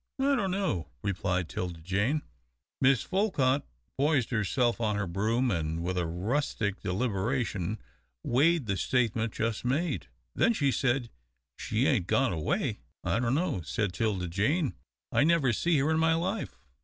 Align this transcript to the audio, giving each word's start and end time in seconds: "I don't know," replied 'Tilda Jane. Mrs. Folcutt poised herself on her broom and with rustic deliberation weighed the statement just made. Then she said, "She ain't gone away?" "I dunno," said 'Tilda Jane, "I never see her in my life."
"I 0.17 0.33
don't 0.35 0.49
know," 0.49 0.87
replied 1.03 1.47
'Tilda 1.47 1.79
Jane. 1.81 2.23
Mrs. 2.83 3.05
Folcutt 3.05 3.61
poised 3.99 4.31
herself 4.31 4.81
on 4.81 4.95
her 4.95 5.05
broom 5.05 5.51
and 5.51 5.83
with 5.83 5.95
rustic 5.99 6.81
deliberation 6.81 7.77
weighed 8.23 8.65
the 8.65 8.77
statement 8.77 9.31
just 9.31 9.63
made. 9.63 10.07
Then 10.33 10.53
she 10.53 10.71
said, 10.71 11.11
"She 11.55 11.85
ain't 11.85 12.07
gone 12.07 12.33
away?" 12.33 12.79
"I 13.03 13.19
dunno," 13.19 13.61
said 13.61 13.93
'Tilda 13.93 14.27
Jane, 14.27 14.73
"I 15.11 15.23
never 15.23 15.53
see 15.53 15.77
her 15.77 15.91
in 15.91 15.99
my 15.99 16.15
life." 16.15 16.57